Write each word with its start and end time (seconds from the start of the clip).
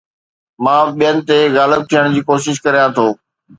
مان 0.63 0.85
ٻين 0.97 1.15
تي 1.27 1.39
غالب 1.55 1.81
ٿيڻ 1.89 2.05
جي 2.13 2.21
ڪوشش 2.29 2.55
ڪريان 2.65 2.89
ٿو 2.97 3.07